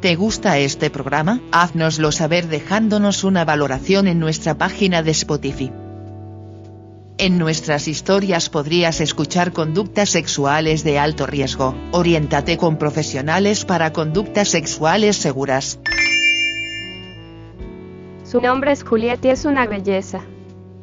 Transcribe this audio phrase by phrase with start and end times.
[0.00, 1.42] ¿Te gusta este programa?
[1.52, 5.70] Haznoslo saber dejándonos una valoración en nuestra página de Spotify.
[7.18, 11.74] En nuestras historias podrías escuchar conductas sexuales de alto riesgo.
[11.92, 15.78] Oriéntate con profesionales para conductas sexuales seguras.
[18.24, 20.22] Su nombre es Julieta y es una belleza.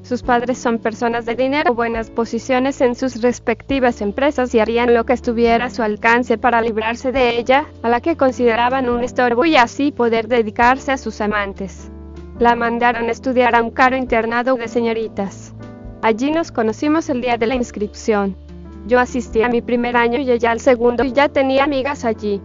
[0.08, 5.06] Sus padres son personas de dinero, buenas posiciones en sus respectivas empresas y harían lo
[5.06, 9.44] que estuviera a su alcance para librarse de ella, a la que consideraban un estorbo
[9.44, 11.92] y así poder dedicarse a sus amantes.
[12.40, 15.54] La mandaron a estudiar a un caro internado de señoritas.
[16.02, 18.38] Allí nos conocimos el día de la inscripción.
[18.88, 22.40] Yo asistí a mi primer año y ella al segundo y ya tenía amigas allí.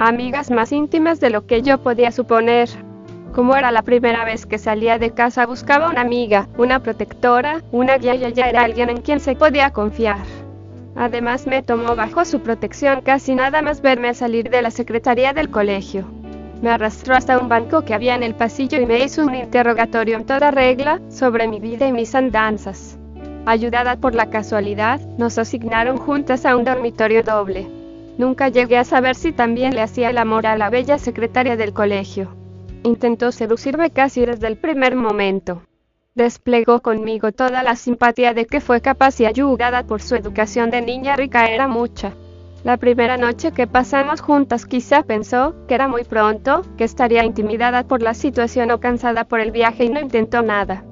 [0.00, 2.68] Amigas más íntimas de lo que yo podía suponer.
[3.34, 7.98] Como era la primera vez que salía de casa buscaba una amiga, una protectora, una
[7.98, 10.18] guía y ella era alguien en quien se podía confiar.
[10.94, 15.50] Además me tomó bajo su protección casi nada más verme salir de la secretaría del
[15.50, 16.04] colegio.
[16.62, 20.16] Me arrastró hasta un banco que había en el pasillo y me hizo un interrogatorio
[20.16, 22.96] en toda regla sobre mi vida y mis andanzas.
[23.46, 27.66] Ayudada por la casualidad, nos asignaron juntas a un dormitorio doble.
[28.16, 31.72] Nunca llegué a saber si también le hacía el amor a la bella secretaria del
[31.72, 32.43] colegio.
[32.84, 35.62] Intentó seducirme casi desde el primer momento.
[36.14, 40.82] Desplegó conmigo toda la simpatía de que fue capaz y ayudada por su educación de
[40.82, 42.12] niña rica era mucha.
[42.62, 47.84] La primera noche que pasamos juntas quizá pensó que era muy pronto, que estaría intimidada
[47.84, 50.84] por la situación o cansada por el viaje y no intentó nada.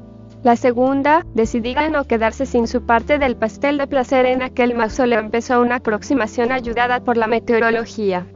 [0.43, 4.75] La segunda, decidida a no quedarse sin su parte del pastel de placer en aquel
[4.75, 8.27] mausoleo empezó una aproximación ayudada por la meteorología.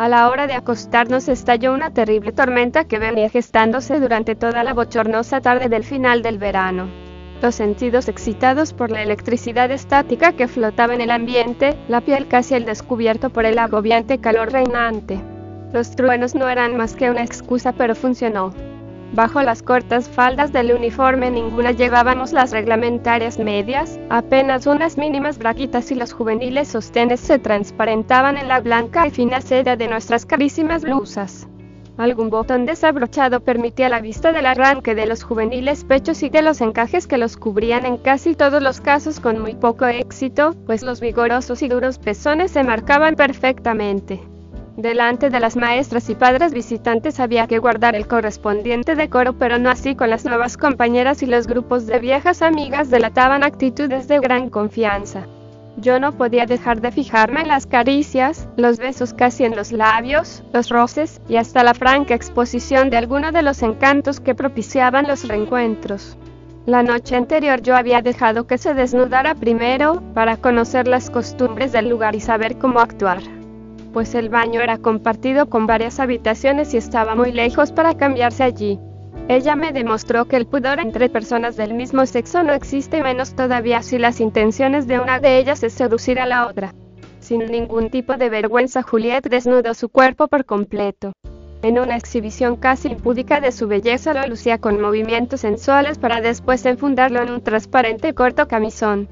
[0.00, 4.72] A la hora de acostarnos estalló una terrible tormenta que venía gestándose durante toda la
[4.72, 6.88] bochornosa tarde del final del verano.
[7.42, 12.54] Los sentidos excitados por la electricidad estática que flotaba en el ambiente, la piel casi
[12.54, 15.20] al descubierto por el agobiante calor reinante.
[15.74, 18.54] Los truenos no eran más que una excusa pero funcionó.
[19.12, 25.90] Bajo las cortas faldas del uniforme ninguna llevábamos las reglamentarias medias, apenas unas mínimas braquitas
[25.90, 30.82] y los juveniles sostenes se transparentaban en la blanca y fina seda de nuestras carísimas
[30.82, 31.48] blusas.
[31.96, 36.60] Algún botón desabrochado permitía la vista del arranque de los juveniles pechos y de los
[36.60, 41.00] encajes que los cubrían en casi todos los casos con muy poco éxito, pues los
[41.00, 44.20] vigorosos y duros pezones se marcaban perfectamente.
[44.80, 49.68] Delante de las maestras y padres visitantes había que guardar el correspondiente decoro, pero no
[49.68, 54.48] así con las nuevas compañeras y los grupos de viejas amigas delataban actitudes de gran
[54.48, 55.26] confianza.
[55.76, 60.44] Yo no podía dejar de fijarme en las caricias, los besos casi en los labios,
[60.54, 65.28] los roces y hasta la franca exposición de alguno de los encantos que propiciaban los
[65.28, 66.16] reencuentros.
[66.64, 71.90] La noche anterior yo había dejado que se desnudara primero, para conocer las costumbres del
[71.90, 73.39] lugar y saber cómo actuar
[73.92, 78.78] pues el baño era compartido con varias habitaciones y estaba muy lejos para cambiarse allí.
[79.28, 83.82] Ella me demostró que el pudor entre personas del mismo sexo no existe menos todavía
[83.82, 86.74] si las intenciones de una de ellas es seducir a la otra.
[87.20, 91.12] Sin ningún tipo de vergüenza Juliet desnudó su cuerpo por completo.
[91.62, 96.64] En una exhibición casi impúdica de su belleza lo lucía con movimientos sensuales para después
[96.64, 99.08] enfundarlo en un transparente corto camisón.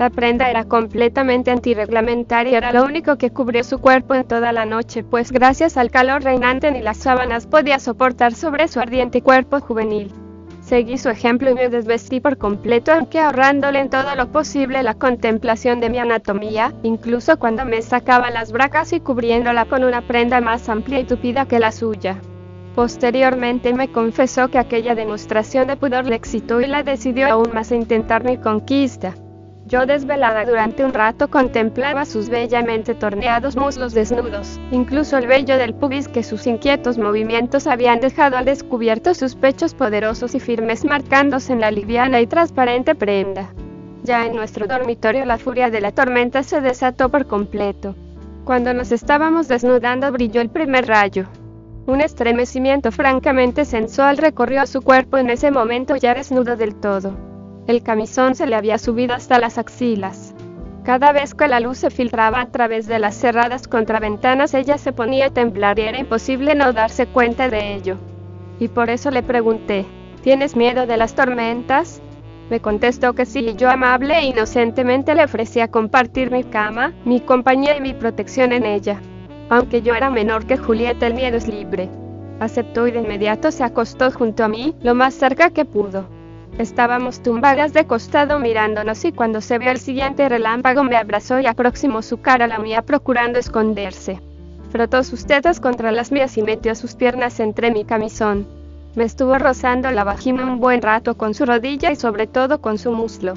[0.00, 4.64] La prenda era completamente antirreglamentaria, era lo único que cubrió su cuerpo en toda la
[4.64, 9.60] noche, pues gracias al calor reinante ni las sábanas podía soportar sobre su ardiente cuerpo
[9.60, 10.10] juvenil.
[10.62, 14.94] Seguí su ejemplo y me desvestí por completo, aunque ahorrándole en todo lo posible la
[14.94, 20.40] contemplación de mi anatomía, incluso cuando me sacaba las bracas y cubriéndola con una prenda
[20.40, 22.22] más amplia y tupida que la suya.
[22.74, 27.70] Posteriormente me confesó que aquella demostración de pudor le excitó y la decidió aún más
[27.70, 29.14] a intentar mi conquista.
[29.70, 35.74] Yo desvelada durante un rato contemplaba sus bellamente torneados muslos desnudos, incluso el vello del
[35.74, 41.52] pubis que sus inquietos movimientos habían dejado al descubierto sus pechos poderosos y firmes marcándose
[41.52, 43.54] en la liviana y transparente prenda.
[44.02, 47.94] Ya en nuestro dormitorio la furia de la tormenta se desató por completo.
[48.44, 51.26] Cuando nos estábamos desnudando brilló el primer rayo.
[51.86, 57.29] Un estremecimiento francamente sensual recorrió su cuerpo en ese momento ya desnudo del todo.
[57.66, 60.34] El camisón se le había subido hasta las axilas.
[60.82, 64.92] Cada vez que la luz se filtraba a través de las cerradas contraventanas ella se
[64.92, 67.96] ponía a temblar y era imposible no darse cuenta de ello.
[68.58, 69.84] Y por eso le pregunté,
[70.22, 72.00] ¿tienes miedo de las tormentas?
[72.48, 77.20] Me contestó que sí y yo amable e inocentemente le ofrecía compartir mi cama, mi
[77.20, 79.00] compañía y mi protección en ella.
[79.50, 81.88] Aunque yo era menor que Julieta el miedo es libre.
[82.40, 86.19] Aceptó y de inmediato se acostó junto a mí, lo más cerca que pudo.
[86.58, 91.46] Estábamos tumbadas de costado mirándonos y cuando se vio el siguiente relámpago me abrazó y
[91.46, 94.20] aproximó su cara a la mía procurando esconderse.
[94.70, 98.46] Frotó sus tetas contra las mías y metió sus piernas entre mi camisón.
[98.94, 102.76] Me estuvo rozando la vagina un buen rato con su rodilla y sobre todo con
[102.76, 103.34] su muslo.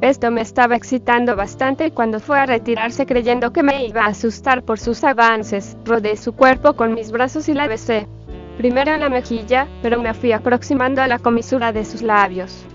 [0.00, 4.08] Esto me estaba excitando bastante y cuando fue a retirarse creyendo que me iba a
[4.08, 8.06] asustar por sus avances, rodé su cuerpo con mis brazos y la besé
[8.60, 12.66] primero en la mejilla, pero me fui aproximando a la comisura de sus labios.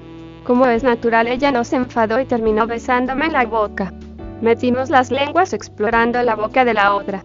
[0.43, 3.93] Como es natural, ella no se enfadó y terminó besándome en la boca.
[4.41, 7.23] Metimos las lenguas explorando la boca de la otra,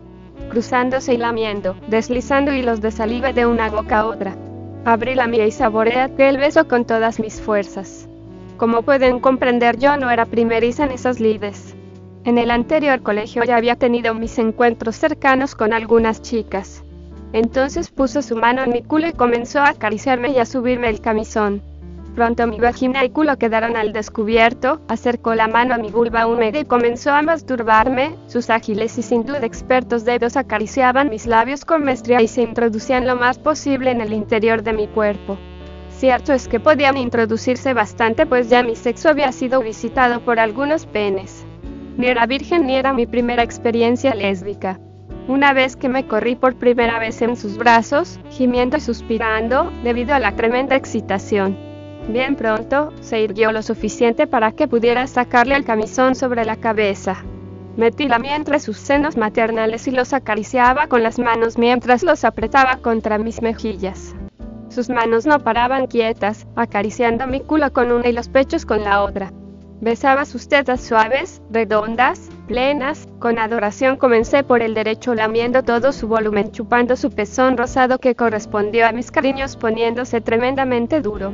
[0.50, 4.36] cruzándose y lamiendo, deslizando hilos de saliva de una boca a otra.
[4.84, 8.10] Abrí la mía y saboreé aquel beso con todas mis fuerzas.
[8.58, 11.74] Como pueden comprender, yo no era primeriza en esas lides.
[12.24, 16.84] En el anterior colegio ya había tenido mis encuentros cercanos con algunas chicas.
[17.32, 21.00] Entonces puso su mano en mi culo y comenzó a acariciarme y a subirme el
[21.00, 21.62] camisón.
[22.14, 26.58] Pronto mi vagina y culo quedaron al descubierto, acercó la mano a mi vulva húmeda
[26.58, 31.84] y comenzó a masturbarme, sus ágiles y sin duda expertos dedos acariciaban mis labios con
[31.84, 35.38] maestría y se introducían lo más posible en el interior de mi cuerpo.
[35.90, 40.86] Cierto es que podían introducirse bastante pues ya mi sexo había sido visitado por algunos
[40.86, 41.46] penes.
[41.96, 44.80] Ni era virgen ni era mi primera experiencia lésbica.
[45.30, 50.12] Una vez que me corrí por primera vez en sus brazos, gimiendo y suspirando, debido
[50.12, 51.56] a la tremenda excitación.
[52.08, 57.24] Bien pronto, se irguió lo suficiente para que pudiera sacarle el camisón sobre la cabeza.
[57.76, 62.24] Metí la mía entre sus senos maternales y los acariciaba con las manos mientras los
[62.24, 64.16] apretaba contra mis mejillas.
[64.68, 69.04] Sus manos no paraban quietas, acariciando mi culo con una y los pechos con la
[69.04, 69.32] otra.
[69.80, 76.08] Besaba sus tetas suaves, redondas, plenas, con adoración comencé por el derecho lamiendo todo su
[76.08, 81.32] volumen, chupando su pezón rosado que correspondió a mis cariños poniéndose tremendamente duro.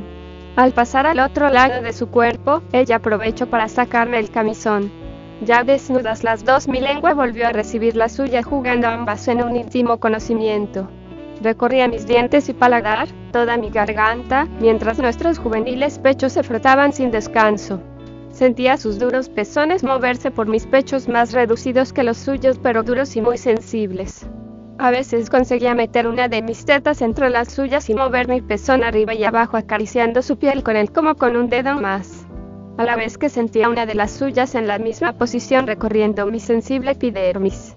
[0.55, 4.91] Al pasar al otro lado de su cuerpo, ella aprovechó para sacarme el camisón.
[5.41, 9.55] Ya desnudas las dos, mi lengua volvió a recibir la suya jugando ambas en un
[9.55, 10.87] íntimo conocimiento.
[11.41, 17.09] Recorría mis dientes y paladar, toda mi garganta, mientras nuestros juveniles pechos se frotaban sin
[17.09, 17.81] descanso.
[18.37, 23.15] Sentía sus duros pezones moverse por mis pechos más reducidos que los suyos, pero duros
[23.15, 24.27] y muy sensibles.
[24.77, 28.83] A veces conseguía meter una de mis tetas entre las suyas y mover mi pezón
[28.83, 32.27] arriba y abajo acariciando su piel con él como con un dedo más.
[32.77, 36.39] A la vez que sentía una de las suyas en la misma posición recorriendo mi
[36.39, 37.75] sensible epidermis.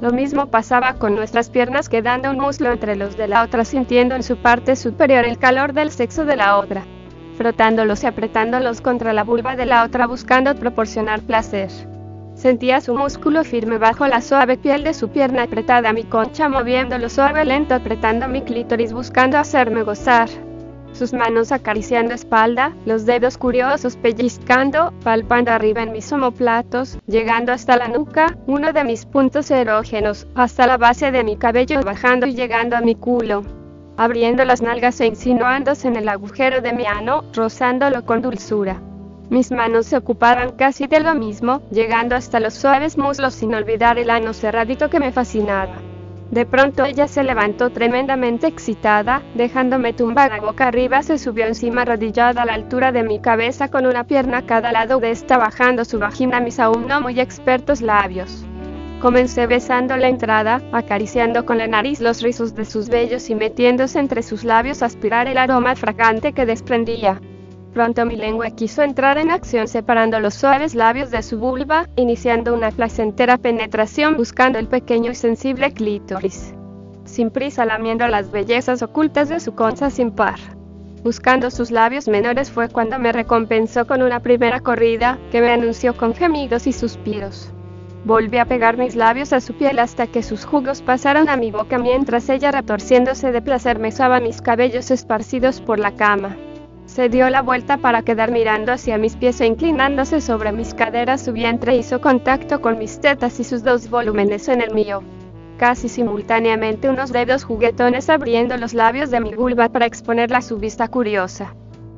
[0.00, 4.16] Lo mismo pasaba con nuestras piernas quedando un muslo entre los de la otra sintiendo
[4.16, 6.84] en su parte superior el calor del sexo de la otra
[7.40, 11.70] frotándolos y apretándolos contra la vulva de la otra buscando proporcionar placer.
[12.34, 17.08] Sentía su músculo firme bajo la suave piel de su pierna apretada mi concha moviéndolo
[17.08, 20.28] suave lento apretando mi clítoris buscando hacerme gozar.
[20.92, 27.78] Sus manos acariciando espalda, los dedos curiosos pellizcando, palpando arriba en mis omoplatos, llegando hasta
[27.78, 32.34] la nuca, uno de mis puntos erógenos, hasta la base de mi cabello bajando y
[32.34, 33.59] llegando a mi culo
[34.00, 38.80] abriendo las nalgas e insinuándose en el agujero de mi ano, rozándolo con dulzura.
[39.28, 43.98] Mis manos se ocupaban casi de lo mismo, llegando hasta los suaves muslos sin olvidar
[43.98, 45.74] el ano cerradito que me fascinaba.
[46.30, 52.40] De pronto ella se levantó tremendamente excitada, dejándome tumbada boca arriba, se subió encima arrodillada
[52.40, 55.84] a la altura de mi cabeza con una pierna a cada lado de esta bajando
[55.84, 58.46] su vagina a mis aún no muy expertos labios.
[59.00, 63.98] Comencé besando la entrada, acariciando con la nariz los rizos de sus vellos y metiéndose
[63.98, 67.18] entre sus labios a aspirar el aroma fragante que desprendía.
[67.72, 72.52] Pronto mi lengua quiso entrar en acción separando los suaves labios de su vulva, iniciando
[72.52, 76.52] una placentera penetración buscando el pequeño y sensible clítoris.
[77.04, 80.38] Sin prisa lamiendo las bellezas ocultas de su concha sin par.
[81.02, 85.96] Buscando sus labios menores fue cuando me recompensó con una primera corrida, que me anunció
[85.96, 87.50] con gemidos y suspiros.
[88.04, 91.50] Volví a pegar mis labios a su piel hasta que sus jugos pasaron a mi
[91.50, 96.36] boca mientras ella retorciéndose de placer mesaba mis cabellos esparcidos por la cama.
[96.86, 101.22] Se dio la vuelta para quedar mirando hacia mis pies e inclinándose sobre mis caderas
[101.22, 105.02] su vientre hizo contacto con mis tetas y sus dos volúmenes en el mío.
[105.58, 110.56] Casi simultáneamente unos dedos juguetones abriendo los labios de mi vulva para exponerla a su
[110.56, 111.54] vista curiosa.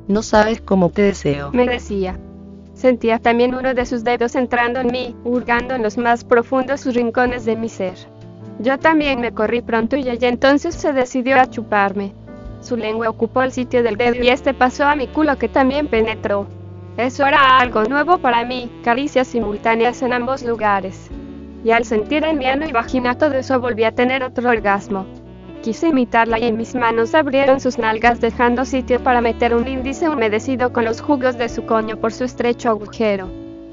[0.09, 1.51] No sabes cómo te deseo.
[1.53, 2.19] Me decía.
[2.83, 7.45] Sentía también uno de sus dedos entrando en mí, hurgando en los más profundos rincones
[7.45, 7.93] de mi ser.
[8.59, 12.13] Yo también me corrí pronto y ella entonces se decidió a chuparme.
[12.59, 15.87] Su lengua ocupó el sitio del dedo y este pasó a mi culo que también
[15.87, 16.45] penetró.
[16.97, 21.09] Eso era algo nuevo para mí, caricias simultáneas en ambos lugares.
[21.63, 25.05] Y al sentir en mi ano y vagina todo eso volví a tener otro orgasmo.
[25.63, 30.09] Quise imitarla y en mis manos abrieron sus nalgas dejando sitio para meter un índice
[30.09, 33.31] humedecido con los jugos de su coño por su estrecho agujero.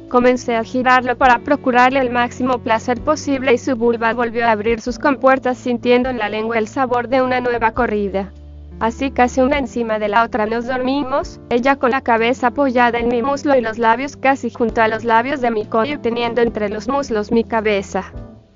[0.08, 4.80] Comencé a girarlo para procurarle el máximo placer posible y su vulva volvió a abrir
[4.80, 8.32] sus compuertas sintiendo en la lengua el sabor de una nueva corrida.
[8.78, 13.08] Así casi una encima de la otra nos dormimos, ella con la cabeza apoyada en
[13.08, 16.68] mi muslo y los labios casi junto a los labios de mi coño teniendo entre
[16.68, 18.12] los muslos mi cabeza.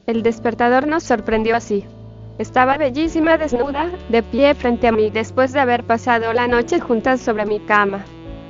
[0.06, 1.84] El despertador nos sorprendió así.
[2.36, 7.20] Estaba bellísima desnuda, de pie frente a mí después de haber pasado la noche juntas
[7.20, 8.04] sobre mi cama.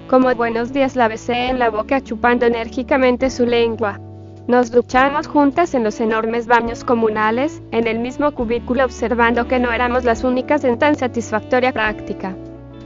[0.09, 4.00] Como buenos días la besé en la boca chupando enérgicamente su lengua.
[4.47, 9.71] Nos duchamos juntas en los enormes baños comunales, en el mismo cubículo observando que no
[9.71, 12.35] éramos las únicas en tan satisfactoria práctica.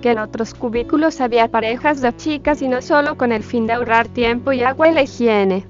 [0.02, 3.75] Que en otros cubículos había parejas de chicas y no solo con el fin de
[3.75, 5.64] ahorrar tiempo y agua y la higiene.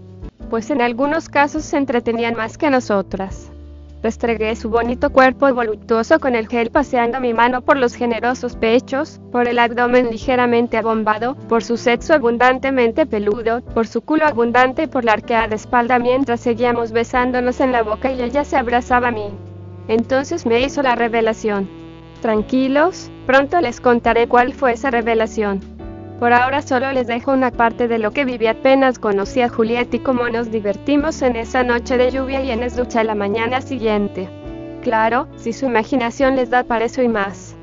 [0.48, 3.47] Pues en algunos casos se entretenían más que nosotras.
[4.02, 9.20] Restregué su bonito cuerpo voluptuoso con el gel paseando mi mano por los generosos pechos,
[9.32, 14.86] por el abdomen ligeramente abombado, por su sexo abundantemente peludo, por su culo abundante y
[14.86, 19.12] por la arqueada espalda mientras seguíamos besándonos en la boca y ella se abrazaba a
[19.12, 19.30] mí.
[19.88, 21.68] Entonces me hizo la revelación.
[22.22, 25.77] Tranquilos, pronto les contaré cuál fue esa revelación.
[26.18, 29.94] Por ahora solo les dejo una parte de lo que viví apenas conocí a Juliet
[29.94, 34.28] y cómo nos divertimos en esa noche de lluvia y en esducha la mañana siguiente.
[34.82, 37.54] Claro, si su imaginación les da para eso y más.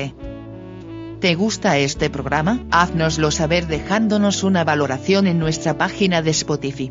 [1.21, 2.65] ¿Te gusta este programa?
[2.71, 6.91] Haznoslo saber dejándonos una valoración en nuestra página de Spotify.